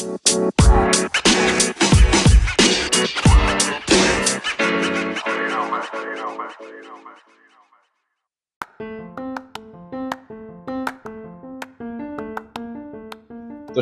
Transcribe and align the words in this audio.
Tô 0.00 0.06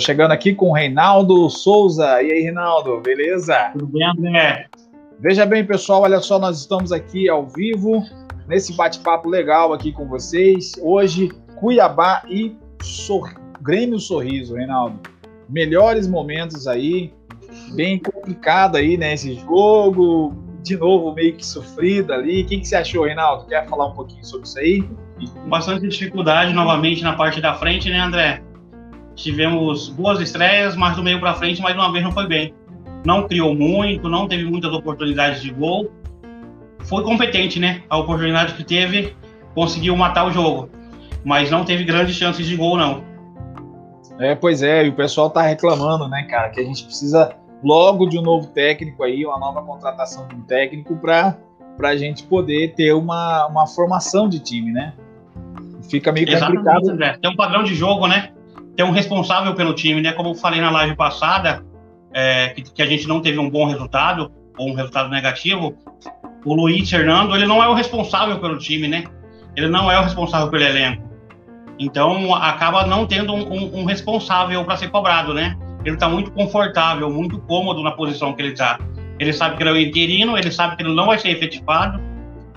chegando 0.00 0.32
aqui 0.32 0.54
com 0.54 0.70
o 0.70 0.72
Reinaldo 0.72 1.48
Souza. 1.48 2.20
E 2.20 2.32
aí, 2.32 2.40
Reinaldo, 2.42 3.00
beleza? 3.00 3.70
Tudo 3.72 3.86
bem, 3.86 4.04
André? 4.04 4.66
Veja 5.20 5.46
bem, 5.46 5.64
pessoal, 5.64 6.02
olha 6.02 6.18
só, 6.18 6.40
nós 6.40 6.58
estamos 6.58 6.90
aqui 6.90 7.28
ao 7.28 7.46
vivo, 7.46 8.02
nesse 8.48 8.72
bate-papo 8.72 9.28
legal 9.28 9.72
aqui 9.72 9.92
com 9.92 10.08
vocês. 10.08 10.72
Hoje, 10.82 11.28
Cuiabá 11.54 12.24
e 12.28 12.56
Sor... 12.82 13.32
Grêmio 13.60 13.98
Sorriso, 14.00 14.56
Reinaldo. 14.56 15.17
Melhores 15.48 16.06
momentos 16.06 16.66
aí, 16.66 17.12
bem 17.74 17.98
complicado 17.98 18.76
aí, 18.76 18.96
né, 18.96 19.14
esse 19.14 19.34
jogo, 19.34 20.34
de 20.62 20.76
novo 20.76 21.14
meio 21.14 21.34
que 21.34 21.44
sofrido 21.44 22.12
ali. 22.12 22.42
O 22.42 22.46
que, 22.46 22.58
que 22.58 22.68
você 22.68 22.76
achou, 22.76 23.04
Reinaldo? 23.04 23.46
Quer 23.46 23.66
falar 23.66 23.86
um 23.86 23.92
pouquinho 23.92 24.24
sobre 24.24 24.46
isso 24.46 24.58
aí? 24.58 24.82
Com 25.32 25.48
bastante 25.48 25.88
dificuldade 25.88 26.52
novamente 26.52 27.02
na 27.02 27.14
parte 27.14 27.40
da 27.40 27.54
frente, 27.54 27.88
né, 27.88 27.98
André? 27.98 28.42
Tivemos 29.14 29.88
boas 29.88 30.20
estreias, 30.20 30.76
mas 30.76 30.94
do 30.94 31.02
meio 31.02 31.18
para 31.18 31.34
frente, 31.34 31.60
mais 31.60 31.74
uma 31.74 31.90
vez 31.90 32.04
não 32.04 32.12
foi 32.12 32.26
bem. 32.26 32.54
Não 33.04 33.26
criou 33.26 33.54
muito, 33.54 34.08
não 34.08 34.28
teve 34.28 34.44
muitas 34.44 34.72
oportunidades 34.72 35.42
de 35.42 35.50
gol. 35.50 35.90
Foi 36.80 37.02
competente, 37.02 37.58
né? 37.58 37.82
A 37.88 37.96
oportunidade 37.96 38.54
que 38.54 38.64
teve, 38.64 39.16
conseguiu 39.54 39.96
matar 39.96 40.26
o 40.26 40.30
jogo. 40.30 40.70
Mas 41.24 41.50
não 41.50 41.64
teve 41.64 41.84
grandes 41.84 42.14
chances 42.14 42.46
de 42.46 42.54
gol, 42.54 42.76
não. 42.76 43.02
É, 44.18 44.34
pois 44.34 44.62
é, 44.62 44.84
e 44.84 44.88
o 44.88 44.94
pessoal 44.94 45.30
tá 45.30 45.42
reclamando, 45.42 46.08
né, 46.08 46.24
cara, 46.24 46.48
que 46.48 46.60
a 46.60 46.64
gente 46.64 46.84
precisa 46.84 47.34
logo 47.62 48.06
de 48.06 48.18
um 48.18 48.22
novo 48.22 48.48
técnico 48.48 49.02
aí, 49.02 49.24
uma 49.24 49.38
nova 49.38 49.62
contratação 49.62 50.26
de 50.26 50.34
um 50.34 50.42
técnico 50.42 50.96
para 50.96 51.36
a 51.82 51.96
gente 51.96 52.24
poder 52.24 52.74
ter 52.74 52.92
uma, 52.92 53.46
uma 53.46 53.66
formação 53.66 54.28
de 54.28 54.40
time, 54.40 54.72
né? 54.72 54.92
Fica 55.88 56.12
meio 56.12 56.28
Exatamente, 56.28 56.64
complicado. 56.64 56.90
André. 56.90 57.18
Tem 57.20 57.30
um 57.30 57.36
padrão 57.36 57.62
de 57.62 57.74
jogo, 57.74 58.06
né? 58.06 58.32
ter 58.78 58.84
um 58.84 58.92
responsável 58.92 59.56
pelo 59.56 59.74
time, 59.74 60.00
né? 60.00 60.12
Como 60.12 60.28
eu 60.28 60.34
falei 60.36 60.60
na 60.60 60.70
live 60.70 60.94
passada, 60.94 61.64
é, 62.14 62.50
que, 62.50 62.62
que, 62.62 62.80
a 62.80 62.86
gente 62.86 63.08
não 63.08 63.20
teve 63.20 63.36
um 63.36 63.50
bom 63.50 63.66
resultado, 63.66 64.30
ou 64.56 64.68
um 64.68 64.74
resultado 64.74 65.08
negativo, 65.08 65.74
o 66.44 66.54
Luiz 66.54 66.88
Fernando, 66.88 67.34
ele 67.34 67.44
não 67.44 67.60
é 67.60 67.66
o 67.66 67.74
responsável 67.74 68.38
pelo 68.38 68.56
time, 68.56 68.86
né? 68.86 69.02
Ele 69.56 69.66
não 69.66 69.90
é 69.90 69.98
o 69.98 70.04
responsável 70.04 70.48
pelo 70.48 70.62
elenco. 70.62 71.07
Então, 71.78 72.34
acaba 72.34 72.86
não 72.86 73.06
tendo 73.06 73.32
um, 73.32 73.52
um, 73.52 73.80
um 73.80 73.84
responsável 73.84 74.64
para 74.64 74.76
ser 74.76 74.90
cobrado, 74.90 75.32
né? 75.32 75.56
Ele 75.84 75.94
está 75.94 76.08
muito 76.08 76.30
confortável, 76.32 77.08
muito 77.10 77.38
cômodo 77.40 77.82
na 77.82 77.92
posição 77.92 78.32
que 78.32 78.42
ele 78.42 78.52
está. 78.52 78.78
Ele 79.18 79.32
sabe 79.32 79.56
que 79.56 79.62
ele 79.62 79.70
é 79.70 79.72
o 79.72 79.78
interino, 79.78 80.36
ele 80.36 80.50
sabe 80.50 80.76
que 80.76 80.82
ele 80.82 80.94
não 80.94 81.06
vai 81.06 81.18
ser 81.18 81.28
efetivado. 81.30 82.00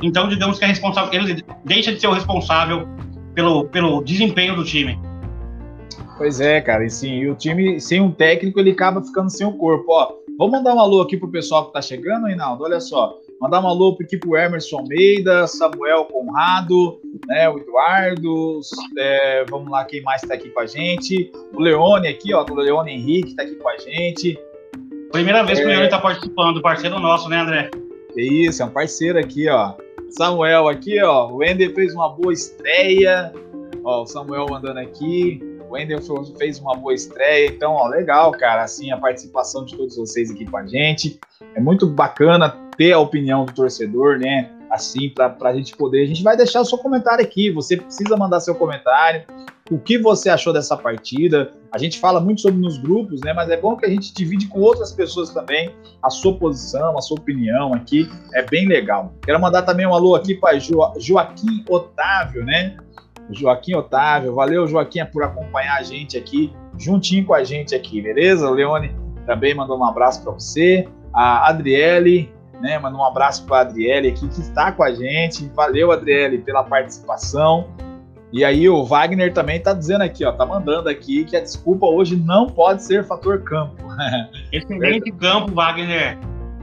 Então, 0.02 0.28
digamos 0.28 0.58
que 0.58 0.66
é 0.66 0.68
responsável, 0.68 1.14
ele 1.14 1.44
deixa 1.64 1.94
de 1.94 2.00
ser 2.00 2.08
o 2.08 2.14
responsável 2.14 2.88
pelo, 3.36 3.66
pelo 3.66 4.04
desempenho 4.04 4.56
do 4.56 4.64
time. 4.64 5.00
Pois 6.18 6.40
é, 6.40 6.62
cara, 6.62 6.86
e 6.86 6.90
sim, 6.90 7.20
e 7.20 7.30
o 7.30 7.36
time 7.36 7.80
sem 7.80 8.02
um 8.02 8.12
técnico 8.12 8.60
ele 8.60 8.72
acaba 8.72 9.02
ficando 9.02 9.30
sem 9.30 9.46
o 9.46 9.54
corpo. 9.54 9.86
Ó, 9.90 10.14
vamos 10.42 10.58
mandar 10.58 10.74
um 10.74 10.80
alô 10.80 11.02
aqui 11.02 11.16
pro 11.18 11.30
pessoal 11.30 11.68
que 11.68 11.74
tá 11.74 11.84
chegando, 11.84 12.26
Reinaldo. 12.26 12.64
Olha 12.64 12.80
só, 12.80 13.16
mandar 13.40 13.62
um 13.62 13.68
alô 13.68 13.96
aqui 14.02 14.18
pro 14.18 14.36
Emerson 14.36 14.80
Almeida, 14.80 15.46
Samuel 15.46 16.06
Conrado, 16.06 17.00
né, 17.28 17.48
o 17.48 17.60
Eduardo, 17.60 18.60
é, 18.98 19.46
vamos 19.48 19.70
lá, 19.70 19.86
quem 19.86 20.02
mais 20.02 20.22
tá 20.22 20.34
aqui 20.34 20.50
com 20.50 20.62
a 20.62 20.66
gente? 20.66 21.32
O 21.54 21.62
Leone 21.62 22.08
aqui, 22.08 22.34
ó, 22.34 22.44
o 22.44 22.56
Leone 22.56 22.92
Henrique 22.92 23.36
tá 23.36 23.44
aqui 23.44 23.54
com 23.54 23.70
a 23.70 23.78
gente. 23.78 24.40
Primeira 25.12 25.44
vez 25.44 25.60
que 25.60 25.66
o 25.66 25.68
Leone 25.68 25.90
tá 25.90 26.00
participando, 26.00 26.60
parceiro 26.60 27.00
nosso, 27.00 27.30
né, 27.30 27.38
André? 27.38 27.70
É 28.18 28.22
isso, 28.24 28.64
é 28.64 28.66
um 28.66 28.72
parceiro 28.72 29.20
aqui, 29.20 29.48
ó. 29.48 29.76
Samuel 30.10 30.68
aqui, 30.68 31.00
ó, 31.04 31.32
o 31.32 31.44
Ender 31.44 31.72
fez 31.76 31.94
uma 31.94 32.10
boa 32.10 32.34
estreia, 32.34 33.32
ó, 33.84 34.02
o 34.02 34.08
Samuel 34.08 34.48
mandando 34.50 34.80
aqui. 34.80 35.51
O 35.72 36.38
fez 36.38 36.60
uma 36.60 36.76
boa 36.76 36.94
estreia, 36.94 37.48
então, 37.48 37.72
ó, 37.72 37.88
legal, 37.88 38.30
cara, 38.34 38.62
assim, 38.62 38.92
a 38.92 38.98
participação 38.98 39.64
de 39.64 39.78
todos 39.78 39.96
vocês 39.96 40.30
aqui 40.30 40.46
com 40.46 40.58
a 40.58 40.68
gente. 40.68 41.18
É 41.56 41.62
muito 41.62 41.88
bacana 41.88 42.50
ter 42.76 42.92
a 42.92 43.00
opinião 43.00 43.46
do 43.46 43.54
torcedor, 43.54 44.20
né? 44.20 44.52
Assim, 44.70 45.10
para 45.10 45.34
a 45.42 45.54
gente 45.54 45.74
poder. 45.78 46.04
A 46.04 46.06
gente 46.06 46.24
vai 46.24 46.36
deixar 46.36 46.60
o 46.60 46.66
seu 46.66 46.78
comentário 46.78 47.24
aqui. 47.24 47.50
Você 47.52 47.78
precisa 47.78 48.18
mandar 48.18 48.42
seu 48.42 48.54
comentário. 48.54 49.24
O 49.70 49.80
que 49.80 49.98
você 49.98 50.30
achou 50.30 50.52
dessa 50.52 50.76
partida? 50.76 51.54
A 51.72 51.78
gente 51.78 52.00
fala 52.00 52.20
muito 52.20 52.42
sobre 52.42 52.60
nos 52.60 52.78
grupos, 52.78 53.22
né? 53.22 53.32
Mas 53.32 53.50
é 53.50 53.56
bom 53.56 53.78
que 53.78 53.86
a 53.86 53.90
gente 53.90 54.14
divide 54.14 54.48
com 54.48 54.60
outras 54.60 54.92
pessoas 54.92 55.30
também 55.30 55.74
a 56.04 56.10
sua 56.10 56.38
posição, 56.38 56.98
a 56.98 57.02
sua 57.02 57.18
opinião 57.18 57.74
aqui. 57.74 58.10
É 58.34 58.44
bem 58.44 58.68
legal. 58.68 59.14
Quero 59.24 59.40
mandar 59.40 59.62
também 59.62 59.88
um 59.88 59.94
alô 59.94 60.16
aqui 60.16 60.36
para 60.36 60.60
jo 60.60 60.80
Joaquim 60.98 61.64
Otávio, 61.70 62.44
né? 62.44 62.76
Joaquim 63.30 63.76
Otávio. 63.76 64.36
Valeu, 64.36 64.68
Joaquim, 64.68 65.06
por 65.06 65.24
acompanhar 65.24 65.78
a 65.78 65.84
gente 65.84 66.18
aqui, 66.18 66.54
juntinho 66.78 67.26
com 67.26 67.34
a 67.34 67.44
gente 67.44 67.76
aqui, 67.76 68.02
beleza? 68.02 68.50
O 68.50 68.54
Leone 68.54 68.96
também 69.26 69.54
mandou 69.54 69.78
um 69.78 69.86
abraço 69.86 70.24
para 70.24 70.32
você. 70.34 70.88
A 71.14 71.50
Adriele, 71.50 72.34
né, 72.62 72.80
mandou 72.80 73.02
um 73.02 73.06
abraço 73.06 73.46
para 73.46 73.58
a 73.58 73.62
Adriele 73.62 74.10
aqui, 74.10 74.28
que 74.28 74.42
está 74.42 74.72
com 74.72 74.84
a 74.84 74.94
gente. 74.94 75.50
Valeu, 75.56 75.92
Adriele, 75.92 76.40
pela 76.40 76.64
participação. 76.64 77.68
E 78.32 78.46
aí 78.46 78.70
o 78.70 78.86
Wagner 78.86 79.34
também 79.34 79.58
está 79.58 79.74
dizendo 79.74 80.04
aqui, 80.04 80.24
ó, 80.24 80.32
tá 80.32 80.46
mandando 80.46 80.88
aqui 80.88 81.26
que 81.26 81.36
a 81.36 81.42
desculpa 81.42 81.86
hoje 81.86 82.16
não 82.16 82.48
pode 82.48 82.82
ser 82.82 83.04
fator 83.04 83.42
campo. 83.42 83.76
Excelente 84.54 85.12
campo, 85.12 85.52
Wagner. 85.52 86.18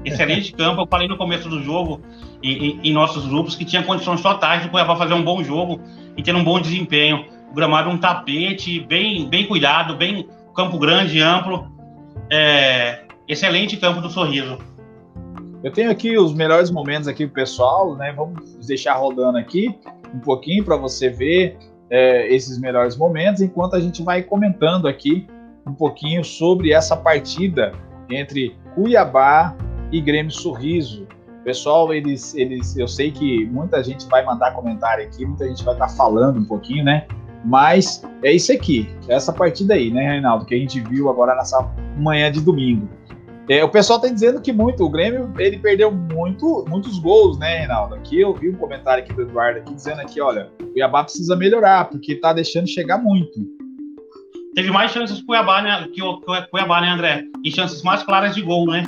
Excelente 0.04 0.52
campo. 0.52 0.82
Eu 0.82 0.86
falei 0.86 1.08
no 1.08 1.16
começo 1.16 1.48
do 1.48 1.62
jogo, 1.62 2.00
em, 2.42 2.80
em, 2.82 2.92
nossos 2.92 3.26
grupos, 3.26 3.54
que 3.54 3.64
tinha 3.64 3.82
condições 3.82 4.20
totais 4.20 4.62
de 4.62 4.68
Cuiabá 4.68 4.96
fazer 4.96 5.14
um 5.14 5.22
bom 5.22 5.42
jogo 5.42 5.80
e 6.16 6.22
ter 6.22 6.34
um 6.34 6.44
bom 6.44 6.60
desempenho. 6.60 7.24
O 7.50 7.54
gramado 7.54 7.90
um 7.90 7.98
tapete 7.98 8.80
bem, 8.80 9.28
bem 9.28 9.46
cuidado, 9.46 9.96
bem 9.96 10.28
campo 10.54 10.78
grande, 10.78 11.20
amplo. 11.20 11.70
É, 12.30 13.04
excelente 13.26 13.76
campo 13.76 14.00
do 14.00 14.10
Sorriso. 14.10 14.58
Eu 15.62 15.72
tenho 15.72 15.90
aqui 15.90 16.16
os 16.16 16.32
melhores 16.32 16.70
momentos 16.70 17.08
aqui 17.08 17.26
pessoal, 17.26 17.96
né? 17.96 18.12
Vamos 18.12 18.66
deixar 18.66 18.94
rodando 18.94 19.38
aqui 19.38 19.76
um 20.14 20.20
pouquinho 20.20 20.64
para 20.64 20.76
você 20.76 21.10
ver 21.10 21.58
é, 21.90 22.32
esses 22.32 22.58
melhores 22.58 22.96
momentos, 22.96 23.40
enquanto 23.40 23.74
a 23.74 23.80
gente 23.80 24.02
vai 24.02 24.22
comentando 24.22 24.86
aqui 24.86 25.26
um 25.66 25.74
pouquinho 25.74 26.24
sobre 26.24 26.72
essa 26.72 26.96
partida 26.96 27.72
entre 28.10 28.56
Cuiabá 28.74 29.56
e 29.90 30.00
Grêmio 30.00 30.32
Sorriso. 30.32 31.06
Pessoal, 31.44 31.92
eles, 31.94 32.34
eles, 32.34 32.76
eu 32.76 32.86
sei 32.86 33.10
que 33.10 33.46
muita 33.46 33.82
gente 33.82 34.06
vai 34.08 34.24
mandar 34.24 34.52
comentário 34.52 35.04
aqui, 35.04 35.24
muita 35.24 35.48
gente 35.48 35.64
vai 35.64 35.74
estar 35.74 35.86
tá 35.86 35.92
falando 35.94 36.40
um 36.40 36.44
pouquinho, 36.44 36.84
né? 36.84 37.06
Mas 37.44 38.04
é 38.22 38.32
isso 38.32 38.52
aqui, 38.52 38.88
é 39.08 39.14
essa 39.14 39.32
partida 39.32 39.74
aí, 39.74 39.90
né, 39.90 40.12
Reinaldo, 40.12 40.44
que 40.44 40.54
a 40.54 40.58
gente 40.58 40.80
viu 40.80 41.08
agora 41.08 41.34
nessa 41.36 41.62
manhã 41.96 42.30
de 42.30 42.40
domingo. 42.40 42.88
É, 43.48 43.64
o 43.64 43.68
pessoal 43.70 43.98
tá 43.98 44.08
dizendo 44.08 44.42
que 44.42 44.52
muito, 44.52 44.84
o 44.84 44.90
Grêmio, 44.90 45.32
ele 45.38 45.58
perdeu 45.58 45.90
muito, 45.90 46.66
muitos 46.68 46.98
gols, 46.98 47.38
né, 47.38 47.60
Reinaldo? 47.60 47.94
Aqui 47.94 48.20
eu 48.20 48.34
vi 48.34 48.50
um 48.50 48.56
comentário 48.56 49.02
aqui 49.02 49.14
do 49.14 49.22
Eduardo 49.22 49.60
aqui 49.60 49.72
dizendo 49.72 50.00
aqui, 50.00 50.20
olha, 50.20 50.50
o 50.60 50.66
Cuiabá 50.66 51.04
precisa 51.04 51.34
melhorar, 51.34 51.88
porque 51.88 52.16
tá 52.16 52.32
deixando 52.34 52.68
chegar 52.68 52.98
muito. 52.98 53.40
Teve 54.54 54.70
mais 54.70 54.90
chances 54.90 55.22
Cuiabá, 55.22 55.62
né, 55.62 55.88
que 55.94 56.02
o 56.02 56.20
Cuiabá, 56.50 56.82
né, 56.82 56.90
André? 56.90 57.24
E 57.42 57.50
chances 57.50 57.82
mais 57.82 58.02
claras 58.02 58.34
de 58.34 58.42
gol, 58.42 58.66
né? 58.66 58.84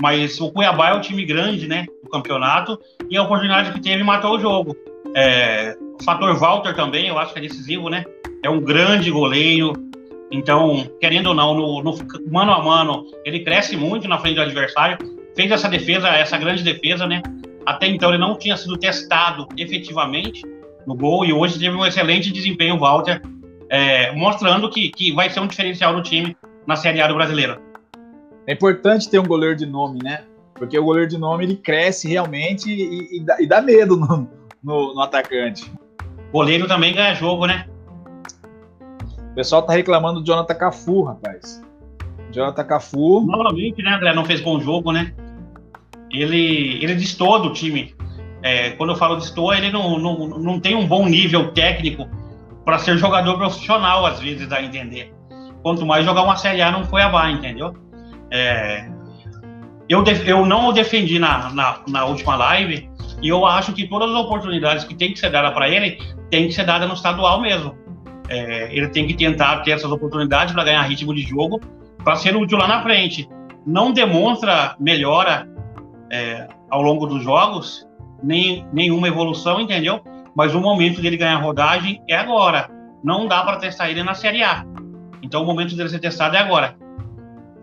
Mas 0.00 0.40
o 0.40 0.50
Cuiabá 0.50 0.90
é 0.90 0.94
um 0.94 1.00
time 1.00 1.24
grande, 1.24 1.66
né, 1.66 1.86
do 2.02 2.08
campeonato, 2.08 2.78
e 3.10 3.16
a 3.16 3.22
oportunidade 3.22 3.72
que 3.72 3.80
teve 3.80 4.02
matou 4.04 4.36
o 4.36 4.40
jogo. 4.40 4.76
É, 5.14 5.76
o 6.00 6.04
fator 6.04 6.34
Walter 6.36 6.74
também, 6.74 7.08
eu 7.08 7.18
acho 7.18 7.32
que 7.32 7.38
é 7.38 7.42
decisivo, 7.42 7.88
né? 7.88 8.04
É 8.42 8.48
um 8.48 8.60
grande 8.60 9.10
goleiro. 9.10 9.72
Então, 10.30 10.88
querendo 11.00 11.28
ou 11.28 11.34
não, 11.34 11.54
no, 11.54 11.82
no 11.82 11.98
mano 12.30 12.52
a 12.52 12.62
mano, 12.62 13.04
ele 13.24 13.40
cresce 13.40 13.76
muito 13.76 14.06
na 14.06 14.18
frente 14.18 14.36
do 14.36 14.42
adversário. 14.42 14.98
Fez 15.34 15.50
essa 15.50 15.68
defesa, 15.68 16.08
essa 16.08 16.36
grande 16.36 16.62
defesa, 16.62 17.06
né? 17.06 17.22
Até 17.66 17.88
então 17.88 18.10
ele 18.10 18.18
não 18.18 18.36
tinha 18.36 18.56
sido 18.56 18.76
testado 18.76 19.46
efetivamente 19.56 20.42
no 20.86 20.94
gol 20.94 21.24
e 21.24 21.32
hoje 21.32 21.58
teve 21.58 21.76
um 21.76 21.84
excelente 21.84 22.32
desempenho, 22.32 22.78
Walter, 22.78 23.20
é, 23.68 24.12
mostrando 24.12 24.70
que, 24.70 24.88
que 24.90 25.12
vai 25.12 25.28
ser 25.28 25.40
um 25.40 25.46
diferencial 25.46 25.94
do 25.94 26.02
time 26.02 26.36
na 26.66 26.76
Série 26.76 27.00
A 27.00 27.06
do 27.06 27.14
Brasileiro. 27.14 27.67
É 28.48 28.54
importante 28.54 29.10
ter 29.10 29.18
um 29.18 29.26
goleiro 29.26 29.54
de 29.54 29.66
nome, 29.66 29.98
né? 30.02 30.24
Porque 30.54 30.78
o 30.78 30.82
goleiro 30.82 31.10
de 31.10 31.18
nome 31.18 31.44
ele 31.44 31.54
cresce 31.54 32.08
realmente 32.08 32.70
e, 32.70 33.18
e, 33.18 33.20
dá, 33.20 33.36
e 33.42 33.46
dá, 33.46 33.60
medo 33.60 33.94
no, 33.94 34.26
no, 34.64 34.94
no, 34.94 35.00
atacante. 35.02 35.70
Goleiro 36.32 36.66
também 36.66 36.94
ganha 36.94 37.14
jogo, 37.14 37.44
né? 37.44 37.66
O 39.32 39.34
pessoal 39.34 39.60
tá 39.60 39.74
reclamando 39.74 40.20
do 40.20 40.26
Jonathan 40.26 40.54
Cafu, 40.54 41.02
rapaz. 41.02 41.62
Jonathan 42.32 42.64
Cafu. 42.64 43.20
Novamente, 43.20 43.82
né, 43.82 43.94
André? 43.94 44.14
Não 44.14 44.24
fez 44.24 44.40
bom 44.40 44.58
jogo, 44.58 44.92
né? 44.92 45.12
Ele, 46.10 46.82
ele 46.82 46.94
destoa 46.94 47.40
do 47.40 47.52
time. 47.52 47.94
É, 48.42 48.70
quando 48.70 48.94
eu 48.94 48.96
falo 48.96 49.16
destoa, 49.16 49.58
ele 49.58 49.70
não, 49.70 49.98
não, 49.98 50.26
não 50.26 50.58
tem 50.58 50.74
um 50.74 50.86
bom 50.86 51.06
nível 51.06 51.52
técnico 51.52 52.08
para 52.64 52.78
ser 52.78 52.96
jogador 52.96 53.36
profissional, 53.36 54.06
às 54.06 54.20
vezes, 54.20 54.48
dá 54.48 54.56
a 54.56 54.64
entender. 54.64 55.12
quanto 55.62 55.84
mais 55.84 56.06
jogar 56.06 56.22
uma 56.22 56.36
Série 56.36 56.62
A 56.62 56.72
não 56.72 56.86
foi 56.86 57.02
a 57.02 57.30
entendeu? 57.30 57.74
É, 58.30 58.88
eu, 59.88 60.04
eu 60.26 60.44
não 60.44 60.68
o 60.68 60.72
defendi 60.72 61.18
na, 61.18 61.50
na, 61.52 61.80
na, 61.88 62.04
última 62.04 62.36
live 62.36 62.90
e 63.22 63.28
eu 63.28 63.46
acho 63.46 63.72
que 63.72 63.88
todas 63.88 64.10
as 64.10 64.16
oportunidades 64.16 64.84
que 64.84 64.94
tem 64.94 65.12
que 65.12 65.18
ser 65.18 65.30
dada 65.30 65.50
para 65.50 65.68
ele 65.68 65.98
tem 66.30 66.46
que 66.46 66.52
ser 66.52 66.64
dada 66.64 66.86
no 66.86 66.94
estadual 66.94 67.40
mesmo. 67.40 67.74
É, 68.28 68.68
ele 68.70 68.88
tem 68.88 69.06
que 69.06 69.14
tentar 69.14 69.58
ter 69.62 69.70
essas 69.70 69.90
oportunidades 69.90 70.52
para 70.52 70.64
ganhar 70.64 70.82
ritmo 70.82 71.14
de 71.14 71.22
jogo 71.22 71.60
para 72.04 72.16
ser 72.16 72.36
útil 72.36 72.58
lá 72.58 72.68
na 72.68 72.82
frente. 72.82 73.26
Não 73.66 73.92
demonstra 73.92 74.76
melhora 74.78 75.48
é, 76.10 76.46
ao 76.70 76.82
longo 76.82 77.06
dos 77.06 77.22
jogos, 77.22 77.86
nem 78.22 78.66
nenhuma 78.72 79.08
evolução, 79.08 79.60
entendeu? 79.60 80.02
Mas 80.34 80.54
o 80.54 80.60
momento 80.60 81.00
dele 81.00 81.16
ganhar 81.16 81.38
rodagem 81.38 82.02
é 82.06 82.16
agora. 82.16 82.68
Não 83.02 83.26
dá 83.26 83.42
para 83.42 83.56
testar 83.56 83.90
ele 83.90 84.02
na 84.02 84.14
Série 84.14 84.42
A. 84.42 84.64
Então 85.22 85.42
o 85.42 85.46
momento 85.46 85.74
dele 85.74 85.88
ser 85.88 85.98
testado 85.98 86.36
é 86.36 86.38
agora. 86.38 86.76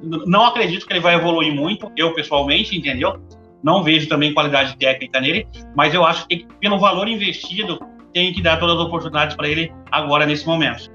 Não 0.02 0.46
acredito 0.46 0.86
que 0.86 0.94
ele 0.94 1.00
vai 1.00 1.16
evoluir 1.16 1.54
muito, 1.54 1.92
eu 1.96 2.14
pessoalmente, 2.14 2.78
entendeu? 2.78 3.20
Não 3.64 3.82
vejo 3.82 4.08
também 4.08 4.34
qualidade 4.34 4.78
técnica 4.78 5.20
nele, 5.20 5.48
mas 5.76 5.94
eu 5.94 6.06
acho 6.06 6.28
que 6.28 6.46
pelo 6.60 6.78
valor 6.78 7.08
investido 7.08 7.80
tem 8.14 8.32
que 8.32 8.42
dar 8.42 8.58
todas 8.60 8.76
as 8.76 8.82
oportunidades 8.82 9.36
para 9.36 9.48
ele 9.48 9.74
agora 9.92 10.26
nesse 10.26 10.46
momento. 10.46 10.90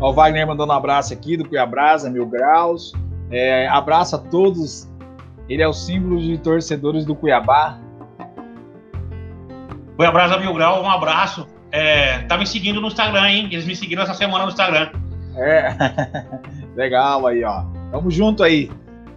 O 0.00 0.12
Wagner 0.12 0.46
mandando 0.46 0.72
um 0.72 0.76
abraço 0.76 1.12
aqui 1.12 1.36
do 1.36 1.48
Cuiabrasa, 1.48 2.10
Mil 2.10 2.26
Graus. 2.26 2.92
É, 3.30 3.68
abraço 3.68 4.16
a 4.16 4.18
todos. 4.18 4.90
Ele 5.48 5.62
é 5.62 5.68
o 5.68 5.72
símbolo 5.72 6.20
de 6.20 6.38
torcedores 6.38 7.04
do 7.04 7.14
Cuiabá. 7.14 7.78
Cuiabrasa 9.96 10.38
Mil 10.38 10.54
Graus, 10.54 10.84
um 10.84 10.90
abraço. 10.90 11.46
É, 11.70 12.18
tá 12.20 12.38
me 12.38 12.46
seguindo 12.46 12.80
no 12.80 12.88
Instagram, 12.88 13.28
hein? 13.28 13.48
Eles 13.50 13.66
me 13.66 13.74
seguiram 13.74 14.02
essa 14.02 14.14
semana 14.14 14.44
no 14.44 14.50
Instagram. 14.50 14.90
É, 15.36 15.74
legal 16.76 17.26
aí, 17.26 17.42
ó. 17.44 17.81
Tamo 17.92 18.10
junto 18.10 18.42
aí. 18.42 18.70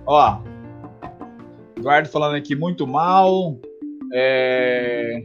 Ó, 0.05 0.37
Eduardo 1.77 2.09
falando 2.09 2.35
aqui 2.35 2.57
muito 2.57 2.85
mal. 2.85 3.57
É... 4.13 5.23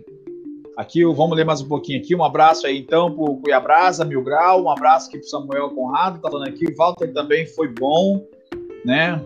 Aqui, 0.77 1.05
vamos 1.05 1.37
ler 1.37 1.45
mais 1.45 1.61
um 1.61 1.67
pouquinho 1.67 1.99
aqui. 1.99 2.15
Um 2.15 2.23
abraço 2.23 2.65
aí, 2.65 2.79
então, 2.79 3.13
pro 3.13 3.39
Cuiabrasa, 3.39 4.05
Mil 4.05 4.23
Grau. 4.23 4.63
Um 4.63 4.71
abraço 4.71 5.09
aqui 5.09 5.19
pro 5.19 5.27
Samuel 5.27 5.71
Conrado, 5.71 6.21
tá 6.21 6.31
falando 6.31 6.47
aqui. 6.47 6.73
Walter 6.77 7.13
também 7.13 7.45
foi 7.45 7.67
bom, 7.67 8.25
né? 8.85 9.21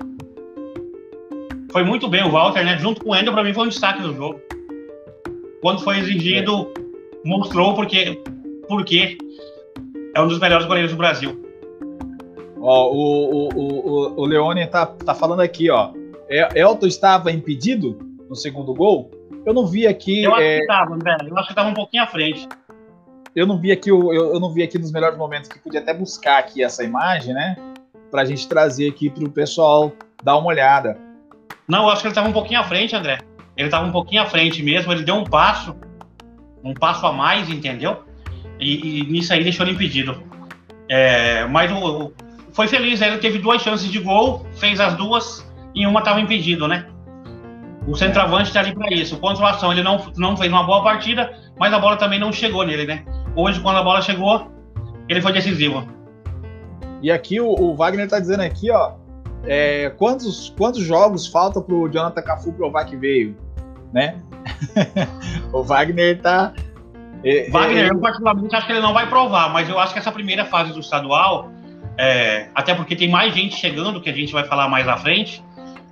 Foi 1.71 1.85
muito 1.85 2.09
bem 2.09 2.25
o 2.25 2.31
Walter, 2.31 2.65
né? 2.65 2.79
Junto 2.79 3.05
com 3.05 3.11
o 3.11 3.15
Ender, 3.15 3.31
para 3.31 3.45
mim, 3.45 3.53
foi 3.53 3.65
um 3.65 3.69
destaque 3.69 4.01
do 4.01 4.15
jogo. 4.15 4.41
Quando 5.61 5.83
foi 5.83 5.99
exigido, 5.99 6.73
é. 6.75 7.29
mostrou 7.29 7.75
porque, 7.75 8.23
porque 8.69 9.19
é 10.15 10.21
um 10.23 10.29
dos 10.29 10.39
melhores 10.39 10.65
goleiros 10.65 10.93
do 10.93 10.97
Brasil. 10.97 11.44
Ó, 12.67 12.91
o, 12.91 13.29
o, 13.29 13.49
o, 13.55 14.21
o 14.23 14.25
Leone 14.25 14.67
tá, 14.67 14.87
tá 14.87 15.15
falando 15.15 15.41
aqui, 15.41 15.71
ó. 15.71 15.93
Elton 16.55 16.87
estava 16.87 17.31
impedido 17.31 17.99
no 18.27 18.35
segundo 18.35 18.73
gol? 18.73 19.11
Eu 19.45 19.53
não 19.53 19.67
vi 19.67 19.87
aqui. 19.87 20.25
Eu 20.25 20.33
acho 20.33 20.43
é... 20.43 20.57
que 20.57 20.63
estava, 20.63 20.97
velho. 20.97 21.29
Eu 21.29 21.37
acho 21.37 21.47
que 21.49 21.53
estava 21.53 21.69
um 21.69 21.75
pouquinho 21.75 22.03
à 22.03 22.07
frente. 22.07 22.49
Eu 23.37 23.47
não 23.47 23.59
vi 23.59 23.71
aqui, 23.71 23.91
eu, 23.91 24.15
eu 24.15 24.41
não 24.41 24.51
vi 24.51 24.63
aqui 24.63 24.79
nos 24.79 24.91
melhores 24.91 25.19
momentos 25.19 25.51
que 25.51 25.59
podia 25.59 25.81
até 25.81 25.93
buscar 25.93 26.39
aqui 26.39 26.65
essa 26.65 26.83
imagem, 26.83 27.35
né? 27.35 27.55
Pra 28.11 28.25
gente 28.25 28.49
trazer 28.49 28.89
aqui 28.89 29.11
pro 29.11 29.29
pessoal 29.29 29.93
dar 30.23 30.39
uma 30.39 30.47
olhada. 30.47 30.97
Não, 31.69 31.83
eu 31.83 31.91
acho 31.91 32.01
que 32.01 32.07
ele 32.07 32.13
estava 32.13 32.29
um 32.29 32.33
pouquinho 32.33 32.61
à 32.61 32.65
frente, 32.65 32.97
André. 32.97 33.19
Ele 33.59 33.67
estava 33.67 33.87
um 33.87 33.93
pouquinho 33.93 34.23
à 34.23 34.27
frente 34.27 34.63
mesmo. 34.63 34.91
Ele 34.91 35.03
deu 35.03 35.17
um 35.17 35.25
passo, 35.25 35.77
um 36.65 36.73
passo 36.73 37.07
a 37.07 37.13
mais, 37.13 37.51
entendeu? 37.51 38.05
E, 38.59 39.01
e 39.01 39.05
nisso 39.05 39.35
aí 39.35 39.45
deixou 39.45 39.67
ele 39.67 39.75
impedido. 39.75 40.23
É, 40.89 41.45
mas 41.47 41.71
o, 41.71 42.13
foi 42.55 42.69
feliz, 42.69 43.03
ele 43.03 43.19
teve 43.19 43.39
duas 43.39 43.61
chances 43.61 43.91
de 43.91 43.99
gol, 43.99 44.47
fez 44.55 44.79
as 44.79 44.95
duas 44.95 45.45
e 45.75 45.85
uma 45.87 45.99
estava 45.99 46.21
impedido, 46.21 46.69
né? 46.69 46.87
O 47.87 47.97
centroavante 47.97 48.49
está 48.49 48.61
ali 48.61 48.73
para 48.73 48.95
isso. 48.95 49.17
O 49.17 49.19
pontuação, 49.19 49.73
ele 49.73 49.83
não, 49.83 50.01
não 50.17 50.37
fez 50.37 50.51
uma 50.51 50.63
boa 50.63 50.83
partida, 50.83 51.37
mas 51.59 51.75
a 51.75 51.79
bola 51.79 51.97
também 51.97 52.19
não 52.19 52.33
chegou 52.33 52.65
nele, 52.65 52.87
né? 52.87 53.05
Hoje, 53.35 53.61
quando 53.61 53.79
a 53.79 53.83
bola 53.83 54.01
chegou, 54.01 54.51
ele 55.09 55.21
foi 55.21 55.33
decisivo. 55.33 55.87
E 57.03 57.11
aqui 57.11 57.41
o, 57.41 57.49
o 57.49 57.75
Wagner 57.75 58.05
está 58.05 58.21
dizendo 58.21 58.43
aqui, 58.43 58.71
ó, 58.71 58.93
é, 59.45 59.91
quantos, 59.91 60.55
quantos 60.57 60.83
jogos 60.83 61.27
faltam 61.27 61.61
para 61.61 61.75
o 61.75 61.89
Jonathan 61.89 62.23
Cafu 62.23 62.53
provar 62.53 62.85
que 62.85 62.97
veio, 62.97 63.37
né? 63.93 64.23
o 65.53 65.63
Wagner 65.63 66.17
está 66.17 66.55
é, 67.25 67.51
Wagner, 67.51 67.87
é, 67.87 67.91
eu 67.91 67.99
particularmente 67.99 68.55
acho 68.55 68.67
que 68.67 68.73
ele 68.73 68.81
não 68.81 68.95
vai 68.95 69.09
provar, 69.09 69.53
mas 69.53 69.69
eu 69.69 69.79
acho 69.81 69.93
que 69.93 69.99
essa 69.99 70.13
primeira 70.13 70.45
fase 70.45 70.73
do 70.73 70.81
estadual 70.81 71.51
é, 71.97 72.49
até 72.55 72.75
porque 72.75 72.97
tem 72.97 73.09
mais 73.09 73.35
gente 73.35 73.57
chegando, 73.57 74.01
que 74.01 74.11
a 74.11 74.13
gente 74.13 74.33
vai 74.33 74.45
falar 74.45 74.69
mais 74.69 74.87
à 74.89 74.97
frente, 74.97 75.43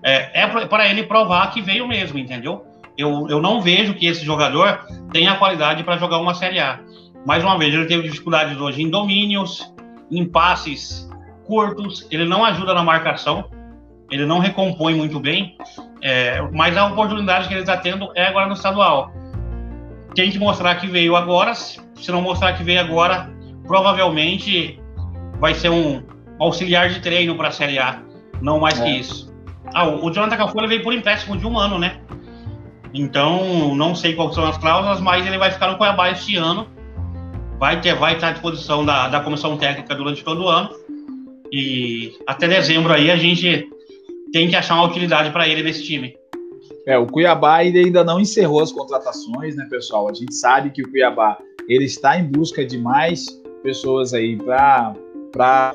é, 0.03 0.43
é 0.43 0.67
para 0.67 0.89
ele 0.89 1.05
provar 1.05 1.51
que 1.53 1.61
veio 1.61 1.87
mesmo, 1.87 2.19
entendeu? 2.19 2.65
Eu, 2.97 3.27
eu 3.29 3.41
não 3.41 3.61
vejo 3.61 3.95
que 3.95 4.07
esse 4.07 4.25
jogador 4.25 4.81
tenha 5.13 5.37
qualidade 5.37 5.83
para 5.85 5.97
jogar 5.97 6.19
uma 6.19 6.35
Série 6.35 6.59
A. 6.59 6.81
Mais 7.25 7.43
uma 7.43 7.57
vez, 7.57 7.73
ele 7.73 7.87
teve 7.87 8.03
dificuldades 8.03 8.59
hoje 8.59 8.83
em 8.83 8.91
domínios, 8.91 9.73
em 10.11 10.25
passes 10.25 11.09
curtos, 11.47 12.07
ele 12.11 12.25
não 12.25 12.45
ajuda 12.45 12.75
na 12.75 12.83
marcação, 12.83 13.49
ele 14.11 14.27
não 14.27 14.41
recompõe 14.41 14.95
muito 14.95 15.19
bem, 15.19 15.57
é, 16.03 16.43
mas 16.53 16.77
a 16.77 16.87
oportunidade 16.87 17.49
que 17.49 17.55
ele 17.55 17.61
está 17.61 17.77
tendo 17.77 18.11
é 18.15 18.27
agora 18.27 18.47
no 18.47 18.55
estadual. 18.55 19.13
Tem 20.15 20.31
que 20.31 20.39
mostrar 20.39 20.75
que 20.75 20.87
veio 20.87 21.17
agora, 21.17 21.55
se 21.55 22.11
não 22.11 22.21
mostrar 22.21 22.53
que 22.55 22.63
veio 22.63 22.81
agora, 22.81 23.31
provavelmente 23.67 24.82
vai 25.43 25.57
ser 25.57 25.71
um 25.71 26.01
auxiliar 26.39 26.89
de 26.89 27.01
treino 27.01 27.35
para 27.35 27.49
a 27.49 27.51
Série 27.51 27.77
A, 27.77 28.01
não 28.41 28.61
mais 28.61 28.79
é. 28.79 28.85
que 28.85 28.91
isso. 28.91 29.35
Ah, 29.75 29.89
o 29.89 30.09
Jonathan 30.09 30.37
Cafu 30.37 30.69
veio 30.69 30.85
por 30.85 30.95
empréstimo 30.95 31.37
de 31.37 31.45
um 31.45 31.59
ano, 31.59 31.81
né? 31.81 32.01
Então, 32.95 33.75
não 33.75 33.93
sei 33.93 34.15
quais 34.15 34.37
são 34.37 34.45
as 34.45 34.57
cláusulas, 34.57 35.01
mas 35.01 35.27
ele 35.27 35.39
vai 35.39 35.51
ficar 35.51 35.73
no 35.73 35.77
Cuiabá 35.77 36.11
este 36.11 36.37
ano. 36.37 36.69
Vai, 37.59 37.81
ter, 37.81 37.97
vai 37.97 38.15
estar 38.15 38.29
à 38.29 38.31
disposição 38.33 38.85
da, 38.85 39.09
da 39.09 39.21
comissão 39.21 39.57
técnica 39.57 39.97
durante 39.97 40.23
todo 40.23 40.45
o 40.45 40.49
ano. 40.49 40.71
E 41.51 42.13
até 42.25 42.47
dezembro 42.47 42.93
aí 42.93 43.11
a 43.11 43.17
gente 43.17 43.69
tem 44.33 44.49
que 44.49 44.55
achar 44.55 44.77
uma 44.77 44.87
utilidade 44.87 45.31
para 45.31 45.49
ele 45.49 45.65
nesse 45.65 45.83
time. 45.83 46.15
É, 46.87 46.97
o 46.97 47.07
Cuiabá 47.07 47.57
ainda 47.57 48.05
não 48.05 48.21
encerrou 48.21 48.63
as 48.63 48.71
contratações, 48.71 49.57
né, 49.57 49.67
pessoal? 49.69 50.09
A 50.09 50.15
gente 50.15 50.35
sabe 50.35 50.71
que 50.71 50.83
o 50.83 50.89
Cuiabá 50.91 51.37
ele 51.69 51.87
está 51.87 52.17
em 52.17 52.31
busca 52.31 52.65
de 52.65 52.79
mais 52.79 53.27
pessoas 53.65 54.15
aí 54.15 54.37
para 54.37 54.95
para 55.33 55.75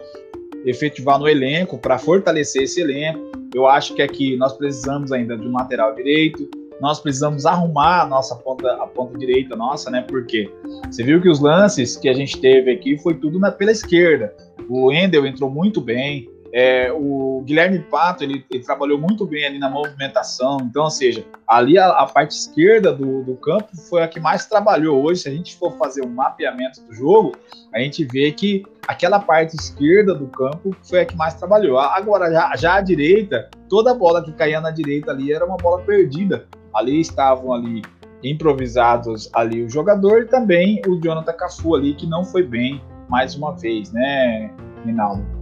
efetivar 0.66 1.20
no 1.20 1.28
elenco, 1.28 1.78
para 1.78 1.98
fortalecer 1.98 2.64
esse 2.64 2.82
elenco. 2.82 3.20
Eu 3.54 3.68
acho 3.68 3.94
que 3.94 4.02
aqui 4.02 4.38
nós 4.38 4.54
precisamos 4.54 5.12
ainda 5.12 5.38
de 5.38 5.48
um 5.48 5.54
lateral 5.54 5.96
direito, 5.96 6.50
nós 6.80 7.00
precisamos 7.00 7.46
arrumar 7.46 8.04
a 8.04 8.06
nossa 8.06 8.36
ponta, 8.36 8.72
a 8.74 8.86
ponta 8.86 9.18
direita 9.18 9.56
nossa, 9.56 9.90
né? 9.90 10.06
Porque 10.08 10.50
você 10.90 11.04
viu 11.04 11.22
que 11.22 11.30
os 11.30 11.40
lances 11.40 11.96
que 11.96 12.08
a 12.08 12.14
gente 12.14 12.40
teve 12.40 12.72
aqui 12.72 12.98
foi 12.98 13.16
tudo 13.16 13.40
na, 13.40 13.52
pela 13.52 13.72
esquerda. 13.72 14.34
O 14.70 14.92
Endel 14.92 15.26
entrou 15.26 15.50
muito 15.50 15.82
bem, 15.82 16.30
é, 16.60 16.92
o 16.92 17.44
Guilherme 17.46 17.78
Pato 17.78 18.24
ele, 18.24 18.44
ele, 18.50 18.64
trabalhou 18.64 18.98
muito 18.98 19.28
bem 19.28 19.46
ali 19.46 19.60
na 19.60 19.70
movimentação, 19.70 20.58
então, 20.64 20.86
ou 20.86 20.90
seja, 20.90 21.24
ali 21.48 21.78
a, 21.78 21.90
a 21.90 22.08
parte 22.08 22.32
esquerda 22.32 22.92
do, 22.92 23.22
do, 23.22 23.36
campo 23.36 23.78
foi 23.88 24.02
a 24.02 24.08
que 24.08 24.20
mais 24.20 24.48
trabalhou. 24.48 25.04
Hoje, 25.04 25.22
se 25.22 25.30
a 25.30 25.32
gente 25.32 25.56
for 25.56 25.78
fazer 25.78 26.04
um 26.04 26.10
mapeamento 26.10 26.82
do 26.82 26.92
jogo, 26.96 27.36
a 27.72 27.78
gente 27.78 28.04
vê 28.06 28.32
que 28.32 28.66
aquela 28.88 29.20
parte 29.20 29.56
esquerda 29.56 30.16
do 30.16 30.26
campo 30.30 30.76
foi 30.82 31.02
a 31.02 31.06
que 31.06 31.16
mais 31.16 31.36
trabalhou. 31.36 31.78
Agora, 31.78 32.32
já, 32.32 32.56
já 32.56 32.76
a 32.78 32.82
direita, 32.82 33.52
toda 33.70 33.94
bola 33.94 34.24
que 34.24 34.32
caía 34.32 34.60
na 34.60 34.72
direita 34.72 35.12
ali 35.12 35.32
era 35.32 35.46
uma 35.46 35.58
bola 35.58 35.84
perdida. 35.84 36.48
Ali 36.74 37.00
estavam 37.02 37.54
ali 37.54 37.84
improvisados 38.24 39.30
ali 39.32 39.64
o 39.64 39.70
jogador 39.70 40.24
e 40.24 40.26
também 40.26 40.82
o 40.88 41.00
Jonathan 41.00 41.34
Cafu 41.34 41.76
ali, 41.76 41.94
que 41.94 42.08
não 42.08 42.26
foi 42.26 42.42
bem 42.42 42.82
mais 43.08 43.36
uma 43.36 43.56
vez, 43.56 43.92
né, 43.94 44.52
Rinaldo? 44.84 45.37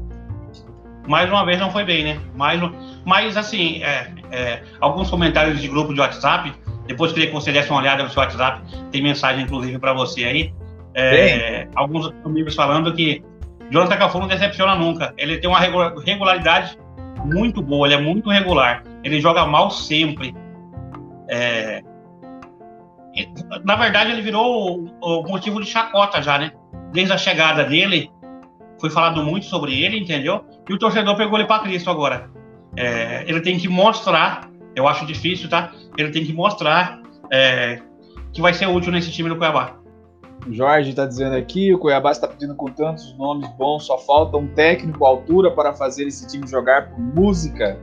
Mais 1.08 1.30
uma 1.30 1.46
vez 1.46 1.60
não 1.60 1.72
foi 1.72 1.84
bem, 1.84 2.04
né? 2.04 2.20
Mais, 2.36 2.60
mas 3.06 3.38
assim, 3.38 3.82
é, 3.84 4.12
é, 4.32 4.62
alguns 4.80 5.10
comentários 5.10 5.62
de 5.62 5.68
grupo 5.68 5.94
de 5.94 6.00
WhatsApp, 6.00 6.54
depois 6.88 7.12
queria 7.12 7.28
que 7.28 7.34
você 7.34 7.52
desse 7.52 7.70
uma 7.70 7.80
olhada 7.80 8.04
no 8.04 8.10
seu 8.10 8.22
WhatsApp, 8.22 8.62
tem 8.92 9.02
mensagem 9.02 9.44
inclusive 9.44 9.78
para 9.80 9.94
você 9.94 10.24
aí. 10.24 10.54
É, 10.94 11.68
alguns 11.76 12.14
amigos 12.24 12.56
falando 12.56 12.94
que 12.94 13.22
Jonathan 13.70 13.98
Cafu 13.98 14.20
não 14.20 14.28
decepciona 14.28 14.76
nunca. 14.76 15.14
Ele 15.18 15.38
tem 15.38 15.50
uma 15.50 15.60
regularidade 15.60 16.78
muito 17.26 17.62
boa, 17.62 17.88
ele 17.88 17.96
é 17.96 18.02
muito 18.02 18.30
regular. 18.30 18.84
Ele 19.04 19.20
joga 19.20 19.46
mal 19.46 19.70
sempre. 19.72 20.34
É, 21.28 21.82
na 23.64 23.76
verdade, 23.76 24.12
ele 24.12 24.22
virou 24.22 24.90
o, 25.02 25.20
o 25.22 25.24
motivo 25.24 25.62
de 25.62 25.68
chacota 25.68 26.22
já, 26.22 26.38
né? 26.38 26.52
Desde 26.92 27.14
a 27.14 27.18
chegada 27.18 27.64
dele, 27.64 28.12
foi 28.80 28.90
falado 28.90 29.24
muito 29.24 29.46
sobre 29.46 29.82
ele, 29.84 29.98
entendeu? 29.98 30.44
E 30.70 30.74
o 30.74 30.80
torcedor 30.80 31.16
pegou 31.16 31.38
ele 31.38 31.48
para 31.48 31.64
Cristo 31.64 31.90
agora. 31.90 32.30
É, 32.78 33.24
ele 33.28 33.42
tem 33.42 33.58
que 33.58 33.68
mostrar, 33.68 34.50
eu 34.76 34.88
acho 34.88 35.06
difícil, 35.06 35.50
tá? 35.50 35.72
Ele 35.98 36.10
tem 36.12 36.26
que 36.26 36.34
mostrar 36.34 37.02
é, 37.32 37.82
que 38.34 38.42
vai 38.42 38.54
ser 38.54 38.68
útil 38.68 38.92
nesse 38.92 39.12
time 39.12 39.30
do 39.30 39.38
Cuiabá. 39.38 39.78
O 40.46 40.54
Jorge 40.54 40.90
está 40.90 41.06
dizendo 41.06 41.36
aqui, 41.36 41.74
o 41.74 41.80
Cuiabá 41.80 42.12
está 42.12 42.28
pedindo 42.28 42.54
com 42.54 42.66
tantos 42.68 43.18
nomes 43.18 43.50
bons, 43.58 43.86
só 43.86 43.98
falta 43.98 44.38
um 44.38 44.48
técnico 44.48 45.06
à 45.06 45.10
altura 45.10 45.50
para 45.52 45.74
fazer 45.74 46.06
esse 46.06 46.28
time 46.28 46.48
jogar 46.48 46.90
por 46.90 47.00
música. 47.00 47.80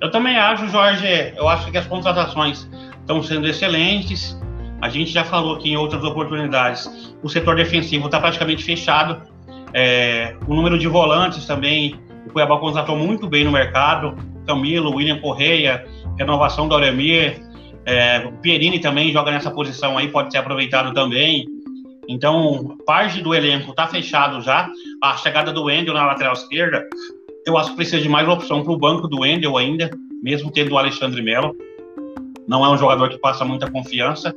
Eu 0.00 0.10
também 0.10 0.36
acho, 0.36 0.66
Jorge, 0.68 1.06
eu 1.36 1.46
acho 1.46 1.70
que 1.70 1.76
as 1.76 1.86
contratações 1.86 2.68
estão 3.00 3.22
sendo 3.22 3.46
excelentes. 3.46 4.36
A 4.80 4.88
gente 4.88 5.12
já 5.12 5.24
falou 5.24 5.56
aqui 5.56 5.72
em 5.72 5.76
outras 5.76 6.02
oportunidades, 6.02 7.14
o 7.22 7.28
setor 7.28 7.54
defensivo 7.54 8.06
está 8.06 8.18
praticamente 8.18 8.64
fechado. 8.64 9.29
É, 9.72 10.36
o 10.46 10.54
número 10.54 10.78
de 10.78 10.88
volantes 10.88 11.46
também, 11.46 11.94
o 12.26 12.30
Cuiabá 12.30 12.58
contratou 12.58 12.96
muito 12.96 13.28
bem 13.28 13.44
no 13.44 13.52
mercado. 13.52 14.16
Camilo, 14.46 14.94
William 14.94 15.18
Correia, 15.20 15.84
renovação 16.18 16.66
do 16.66 16.74
Auremir, 16.74 17.40
é, 17.86 18.26
o 18.26 18.32
Pierini 18.40 18.78
também 18.78 19.12
joga 19.12 19.30
nessa 19.30 19.50
posição 19.50 19.96
aí, 19.96 20.08
pode 20.08 20.30
ser 20.30 20.38
aproveitado 20.38 20.92
também. 20.92 21.46
Então, 22.08 22.76
parte 22.84 23.22
do 23.22 23.34
elenco 23.34 23.70
está 23.70 23.86
fechado 23.86 24.40
já. 24.40 24.68
A 25.02 25.16
chegada 25.16 25.52
do 25.52 25.64
Wendel 25.64 25.94
na 25.94 26.06
lateral 26.06 26.32
esquerda, 26.32 26.84
eu 27.46 27.56
acho 27.56 27.70
que 27.70 27.76
precisa 27.76 28.02
de 28.02 28.08
mais 28.08 28.28
opção 28.28 28.62
para 28.62 28.72
o 28.72 28.78
banco 28.78 29.06
do 29.06 29.20
Wendel 29.20 29.56
ainda, 29.56 29.90
mesmo 30.22 30.50
tendo 30.50 30.72
o 30.72 30.78
Alexandre 30.78 31.22
Melo. 31.22 31.54
Não 32.48 32.64
é 32.64 32.68
um 32.68 32.76
jogador 32.76 33.08
que 33.08 33.18
passa 33.18 33.44
muita 33.44 33.70
confiança. 33.70 34.34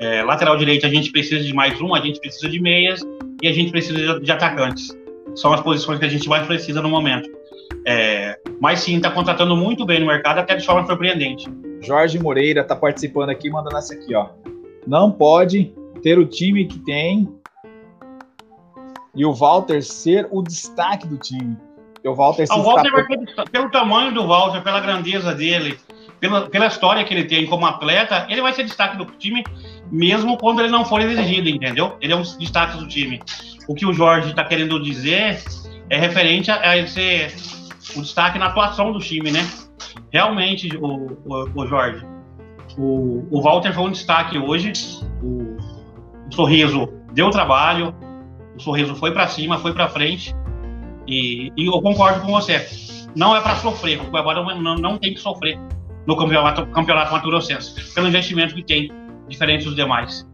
É, 0.00 0.22
lateral 0.24 0.56
direito, 0.56 0.84
a 0.86 0.88
gente 0.88 1.12
precisa 1.12 1.44
de 1.44 1.54
mais 1.54 1.80
um, 1.80 1.94
a 1.94 2.00
gente 2.00 2.18
precisa 2.20 2.48
de 2.48 2.60
meias 2.60 3.00
e 3.44 3.48
a 3.48 3.52
gente 3.52 3.70
precisa 3.70 4.18
de, 4.18 4.32
atacantes. 4.32 4.88
São 5.34 5.52
as 5.52 5.60
posições 5.60 5.98
que 5.98 6.06
a 6.06 6.08
gente 6.08 6.26
mais 6.30 6.46
precisa 6.46 6.80
no 6.80 6.88
momento. 6.88 7.28
É, 7.86 8.38
mas 8.58 8.80
sim, 8.80 8.96
está 8.96 9.10
contratando 9.10 9.54
muito 9.54 9.84
bem 9.84 10.00
no 10.00 10.06
mercado, 10.06 10.38
até 10.38 10.56
de 10.56 10.64
forma 10.64 10.86
surpreendente. 10.86 11.46
Jorge 11.82 12.18
Moreira 12.18 12.62
está 12.62 12.74
participando 12.74 13.28
aqui, 13.28 13.50
mandando 13.50 13.76
essa 13.76 13.92
aqui, 13.92 14.14
ó. 14.14 14.30
Não 14.86 15.12
pode 15.12 15.74
ter 16.02 16.18
o 16.18 16.24
time 16.24 16.64
que 16.64 16.78
tem 16.78 17.28
e 19.14 19.26
o 19.26 19.32
Walter 19.34 19.82
ser 19.82 20.26
o 20.30 20.42
destaque 20.42 21.06
do 21.06 21.18
time. 21.18 21.54
E 22.02 22.08
o 22.08 22.14
Walter, 22.14 22.46
ah, 22.48 22.56
o 22.56 22.62
Walter 22.62 22.92
vai 22.92 23.06
ter, 23.06 23.50
pelo 23.50 23.70
tamanho 23.70 24.12
do 24.12 24.26
Walter, 24.26 24.62
pela 24.62 24.80
grandeza 24.80 25.34
dele, 25.34 25.78
pela, 26.18 26.48
pela 26.48 26.66
história 26.66 27.04
que 27.04 27.12
ele 27.12 27.24
tem 27.24 27.46
como 27.46 27.66
atleta, 27.66 28.26
ele 28.30 28.40
vai 28.40 28.54
ser 28.54 28.64
destaque 28.64 28.96
do 28.96 29.04
time, 29.04 29.44
mesmo 29.94 30.36
quando 30.36 30.60
ele 30.60 30.70
não 30.70 30.84
for 30.84 31.00
exigido, 31.00 31.48
entendeu? 31.48 31.96
Ele 32.00 32.12
é 32.12 32.16
um 32.16 32.22
destaque 32.22 32.76
do 32.76 32.88
time. 32.88 33.22
O 33.68 33.74
que 33.74 33.86
o 33.86 33.92
Jorge 33.92 34.30
está 34.30 34.42
querendo 34.44 34.82
dizer 34.82 35.40
é 35.88 35.96
referente 35.96 36.50
a, 36.50 36.56
a 36.56 36.76
o 37.96 38.02
destaque 38.02 38.38
na 38.38 38.46
atuação 38.46 38.92
do 38.92 38.98
time, 38.98 39.30
né? 39.30 39.48
Realmente, 40.12 40.68
o, 40.76 41.16
o, 41.24 41.48
o 41.54 41.66
Jorge, 41.66 42.04
o, 42.76 43.24
o 43.30 43.40
Walter 43.40 43.72
foi 43.72 43.84
um 43.84 43.92
destaque 43.92 44.36
hoje. 44.36 44.72
O, 45.22 45.56
o 46.28 46.34
Sorriso 46.34 46.92
deu 47.12 47.30
trabalho, 47.30 47.94
o 48.56 48.60
Sorriso 48.60 48.96
foi 48.96 49.12
para 49.12 49.28
cima, 49.28 49.58
foi 49.58 49.72
para 49.72 49.88
frente. 49.88 50.34
E, 51.06 51.52
e, 51.56 51.66
eu 51.66 51.80
concordo 51.80 52.20
com 52.22 52.32
você. 52.32 52.66
Não 53.14 53.36
é 53.36 53.40
para 53.40 53.54
sofrer, 53.56 54.00
o 54.00 54.06
Cuiabá 54.06 54.34
não, 54.34 54.60
não, 54.60 54.74
não, 54.74 54.98
tem 54.98 55.14
que 55.14 55.20
sofrer 55.20 55.56
no 56.04 56.16
campeonato, 56.16 56.66
campeonato 56.66 57.12
Mato 57.12 57.28
pelo 57.94 58.08
investimento 58.08 58.56
que 58.56 58.62
tem, 58.64 58.90
diferente 59.28 59.64
dos 59.64 59.74
demais. 59.74 60.26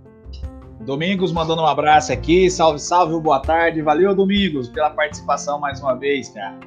Domingos 0.81 1.31
mandando 1.33 1.63
um 1.63 1.67
abraço 1.67 2.13
aqui, 2.13 2.51
salve, 2.51 2.79
salve, 2.79 3.19
boa 3.21 3.41
tarde, 3.41 3.83
valeu 3.83 4.15
Domingos 4.15 4.69
pela 4.69 4.91
participação 4.91 5.61
mais 5.61 5.81
uma 5.81 5.95
vez, 5.95 6.31
cara. 6.31 6.59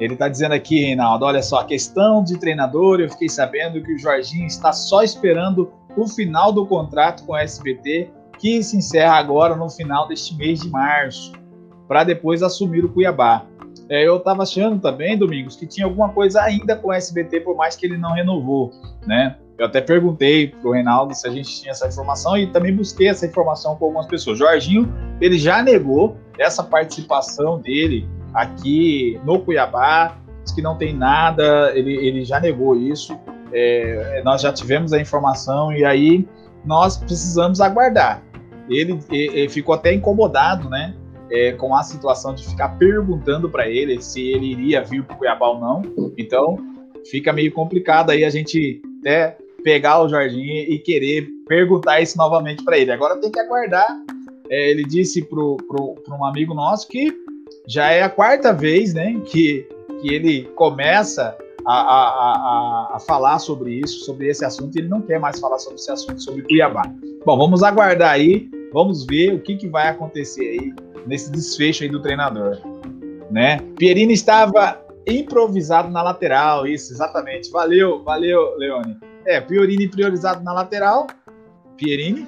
Ele 0.00 0.14
está 0.14 0.28
dizendo 0.28 0.52
aqui, 0.52 0.80
Reinaldo, 0.80 1.24
olha 1.24 1.42
só, 1.42 1.60
a 1.60 1.64
questão 1.64 2.24
de 2.24 2.38
treinador, 2.38 3.00
eu 3.00 3.10
fiquei 3.10 3.28
sabendo 3.28 3.82
que 3.82 3.92
o 3.94 3.98
Jorginho 3.98 4.46
está 4.46 4.72
só 4.72 5.02
esperando 5.02 5.70
o 5.96 6.08
final 6.08 6.50
do 6.50 6.66
contrato 6.66 7.24
com 7.24 7.32
o 7.32 7.36
SBT 7.36 8.10
que 8.38 8.62
se 8.62 8.76
encerra 8.76 9.14
agora 9.14 9.54
no 9.54 9.68
final 9.68 10.08
deste 10.08 10.34
mês 10.34 10.60
de 10.60 10.68
março, 10.68 11.32
para 11.86 12.02
depois 12.02 12.42
assumir 12.42 12.84
o 12.84 12.88
Cuiabá. 12.88 13.46
É, 13.88 14.06
eu 14.06 14.16
estava 14.16 14.42
achando 14.42 14.80
também, 14.80 15.16
Domingos, 15.16 15.54
que 15.54 15.66
tinha 15.66 15.86
alguma 15.86 16.08
coisa 16.08 16.40
ainda 16.40 16.74
com 16.74 16.88
o 16.88 16.92
SBT, 16.92 17.40
por 17.40 17.54
mais 17.54 17.76
que 17.76 17.86
ele 17.86 17.98
não 17.98 18.14
renovou, 18.14 18.72
né? 19.06 19.36
Eu 19.62 19.68
até 19.68 19.80
perguntei 19.80 20.48
para 20.48 20.68
o 20.68 20.72
Reinaldo 20.72 21.14
se 21.14 21.24
a 21.24 21.30
gente 21.30 21.60
tinha 21.60 21.70
essa 21.70 21.86
informação 21.86 22.36
e 22.36 22.48
também 22.48 22.74
busquei 22.74 23.08
essa 23.08 23.24
informação 23.24 23.76
com 23.76 23.84
algumas 23.84 24.06
pessoas. 24.06 24.36
Jorginho, 24.36 24.92
ele 25.20 25.38
já 25.38 25.62
negou 25.62 26.16
essa 26.36 26.64
participação 26.64 27.60
dele 27.60 28.08
aqui 28.34 29.20
no 29.24 29.38
Cuiabá, 29.38 30.16
diz 30.42 30.52
que 30.52 30.60
não 30.60 30.76
tem 30.76 30.92
nada, 30.92 31.70
ele, 31.76 31.94
ele 31.94 32.24
já 32.24 32.40
negou 32.40 32.76
isso. 32.76 33.16
É, 33.52 34.20
nós 34.24 34.42
já 34.42 34.52
tivemos 34.52 34.92
a 34.92 35.00
informação 35.00 35.72
e 35.72 35.84
aí 35.84 36.26
nós 36.64 36.96
precisamos 36.96 37.60
aguardar 37.60 38.20
ele, 38.68 38.98
ele 39.10 39.48
ficou 39.48 39.74
até 39.74 39.92
incomodado, 39.92 40.68
né? 40.68 40.94
É, 41.30 41.52
com 41.52 41.72
a 41.74 41.84
situação 41.84 42.34
de 42.34 42.44
ficar 42.44 42.70
perguntando 42.70 43.48
para 43.48 43.68
ele 43.68 44.02
se 44.02 44.20
ele 44.20 44.50
iria 44.50 44.82
vir 44.82 45.04
para 45.04 45.14
o 45.14 45.18
Cuiabá 45.18 45.48
ou 45.48 45.60
não. 45.60 45.82
Então, 46.18 46.58
fica 47.10 47.32
meio 47.32 47.50
complicado 47.52 48.10
aí 48.10 48.24
a 48.24 48.28
gente 48.28 48.82
até 49.00 49.38
pegar 49.62 50.02
o 50.02 50.08
Jardim 50.08 50.40
e 50.40 50.78
querer 50.78 51.28
perguntar 51.46 52.00
isso 52.00 52.16
novamente 52.16 52.64
para 52.64 52.78
ele. 52.78 52.92
Agora 52.92 53.20
tem 53.20 53.30
que 53.30 53.38
aguardar. 53.38 53.88
É, 54.50 54.70
ele 54.70 54.84
disse 54.84 55.22
para 55.22 56.16
um 56.16 56.24
amigo 56.24 56.52
nosso 56.54 56.88
que 56.88 57.12
já 57.66 57.90
é 57.90 58.02
a 58.02 58.10
quarta 58.10 58.52
vez 58.52 58.92
né, 58.92 59.20
que, 59.26 59.66
que 60.00 60.12
ele 60.12 60.44
começa 60.54 61.36
a, 61.64 61.74
a, 61.74 62.08
a, 62.08 62.96
a, 62.96 63.00
falar 63.00 63.38
sobre 63.38 63.74
isso, 63.74 64.04
sobre 64.04 64.28
esse 64.28 64.44
assunto, 64.44 64.76
e 64.76 64.80
ele 64.80 64.88
não 64.88 65.00
quer 65.00 65.20
mais 65.20 65.38
falar 65.38 65.58
sobre 65.58 65.76
esse 65.76 65.90
assunto, 65.90 66.20
sobre 66.20 66.42
Cuiabá. 66.42 66.82
Bom, 67.24 67.38
vamos 67.38 67.62
aguardar 67.62 68.10
aí, 68.10 68.50
vamos 68.72 69.06
ver 69.06 69.32
o 69.32 69.40
que, 69.40 69.56
que 69.56 69.68
vai 69.68 69.88
acontecer 69.88 70.42
aí 70.42 70.74
nesse 71.06 71.30
desfecho 71.30 71.84
aí 71.84 71.88
do 71.88 72.02
treinador. 72.02 72.58
Né? 73.30 73.58
Pierini 73.78 74.12
estava 74.12 74.80
improvisado 75.06 75.88
na 75.90 76.02
lateral, 76.02 76.66
isso, 76.66 76.92
exatamente. 76.92 77.50
Valeu, 77.50 78.02
valeu, 78.02 78.56
Leone. 78.56 78.96
É, 79.24 79.40
Pierini 79.40 79.88
priorizado 79.88 80.42
na 80.42 80.52
lateral, 80.52 81.06
Pierini, 81.76 82.26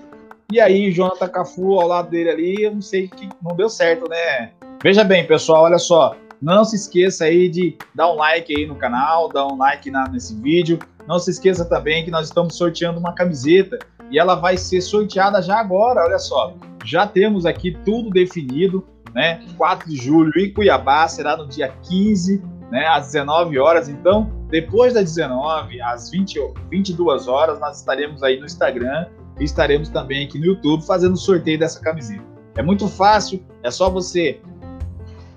e 0.53 0.61
aí 0.61 0.91
Jonathan 0.93 1.29
Cafu 1.29 1.81
ao 1.81 1.89
lado 1.89 2.11
dele 2.11 2.31
ali, 2.31 2.63
eu 2.63 2.75
não 2.75 2.81
sei 2.81 3.09
que 3.09 3.29
não 3.43 3.57
deu 3.57 3.69
certo, 3.69 4.09
né? 4.09 4.53
Veja 4.83 5.03
bem, 5.03 5.27
pessoal, 5.27 5.65
olha 5.65 5.79
só, 5.79 6.17
não 6.41 6.65
se 6.65 6.77
esqueça 6.77 7.25
aí 7.25 7.49
de 7.49 7.77
dar 7.95 8.13
um 8.13 8.17
like 8.17 8.55
aí 8.55 8.67
no 8.67 8.77
canal, 8.77 9.29
dar 9.31 9.47
um 9.47 9.57
like 9.57 9.91
na, 9.91 10.07
nesse 10.09 10.35
vídeo. 10.41 10.79
Não 11.09 11.19
se 11.19 11.31
esqueça 11.31 11.65
também 11.65 12.05
que 12.05 12.11
nós 12.11 12.27
estamos 12.27 12.57
sorteando 12.57 12.99
uma 12.99 13.15
camiseta 13.15 13.79
e 14.11 14.19
ela 14.19 14.35
vai 14.35 14.59
ser 14.59 14.83
sorteada 14.83 15.41
já 15.41 15.59
agora, 15.59 16.05
olha 16.05 16.19
só. 16.19 16.55
Já 16.85 17.07
temos 17.07 17.47
aqui 17.47 17.77
tudo 17.85 18.11
definido, 18.11 18.87
né? 19.15 19.43
4 19.57 19.89
de 19.89 19.97
julho 19.97 20.33
em 20.37 20.53
Cuiabá, 20.53 21.09
será 21.09 21.37
no 21.37 21.49
dia 21.49 21.73
15, 21.83 22.43
né, 22.71 22.87
às 22.89 23.07
19 23.07 23.59
horas. 23.59 23.89
Então, 23.89 24.31
depois 24.55 24.95
das 24.95 25.17
19, 25.17 25.81
às 25.81 26.11
20, 26.11 26.39
22 26.71 27.27
horas, 27.27 27.59
nós 27.59 27.81
estaremos 27.81 28.23
aí 28.23 28.39
no 28.39 28.47
Instagram 28.47 29.09
e 29.41 29.43
estaremos 29.43 29.89
também 29.89 30.25
aqui 30.25 30.39
no 30.39 30.45
YouTube 30.45 30.87
fazendo 30.87 31.15
o 31.15 31.17
sorteio 31.17 31.59
dessa 31.59 31.81
camiseta. 31.81 32.23
É 32.57 32.63
muito 32.63 32.87
fácil, 32.87 33.45
é 33.65 33.71
só 33.73 33.91
você 33.91 34.41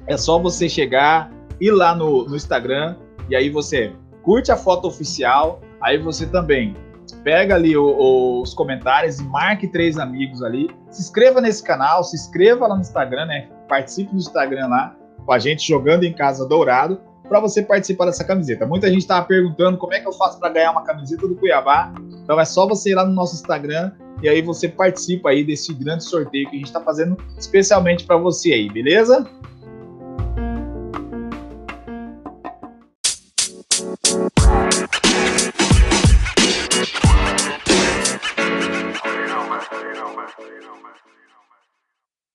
é 0.06 0.16
só 0.16 0.38
você 0.38 0.70
chegar, 0.70 1.32
ir 1.60 1.72
lá 1.72 1.96
no, 1.96 2.26
no 2.30 2.36
Instagram 2.36 2.96
e 3.28 3.36
aí 3.36 3.50
você 3.50 3.92
curte 4.22 4.52
a 4.52 4.56
foto 4.56 4.88
oficial, 4.88 5.62
aí 5.82 5.98
você 5.98 6.28
também 6.28 6.76
pega 7.24 7.56
ali 7.56 7.76
o, 7.76 7.88
o, 7.88 8.42
os 8.44 8.54
comentários 8.54 9.18
e 9.18 9.24
marque 9.24 9.68
três 9.68 9.98
amigos 9.98 10.44
ali. 10.44 10.70
Se 10.92 11.02
inscreva 11.02 11.42
nesse 11.42 11.64
canal, 11.64 12.04
se 12.04 12.16
inscreva 12.16 12.68
lá 12.68 12.76
no 12.76 12.82
Instagram, 12.82 13.26
né? 13.26 13.50
Participe 13.68 14.12
do 14.12 14.18
Instagram 14.18 14.68
lá 14.68 14.96
com 15.26 15.32
a 15.32 15.40
gente 15.40 15.68
jogando 15.68 16.04
em 16.04 16.14
casa 16.14 16.48
dourado 16.48 17.02
para 17.28 17.40
você 17.40 17.62
participar 17.62 18.06
dessa 18.06 18.24
camiseta. 18.24 18.66
Muita 18.66 18.88
gente 18.88 19.00
estava 19.00 19.26
perguntando 19.26 19.78
como 19.78 19.94
é 19.94 20.00
que 20.00 20.08
eu 20.08 20.14
faço 20.14 20.40
para 20.40 20.50
ganhar 20.50 20.72
uma 20.72 20.84
camiseta 20.84 21.28
do 21.28 21.36
Cuiabá. 21.36 21.94
Então 22.24 22.40
é 22.40 22.46
só 22.46 22.68
você 22.68 22.92
ir 22.92 22.96
lá 22.96 23.06
no 23.06 23.14
nosso 23.14 23.36
Instagram 23.36 23.92
e 24.22 24.28
aí 24.28 24.42
você 24.42 24.68
participa 24.68 25.30
aí 25.30 25.44
desse 25.44 25.74
grande 25.74 26.04
sorteio 26.04 26.50
que 26.50 26.56
a 26.56 26.60
gente 26.60 26.68
está 26.68 26.82
fazendo 26.82 27.18
especialmente 27.38 28.06
para 28.06 28.18
você 28.18 28.52
aí, 28.52 28.70
beleza? 28.70 29.26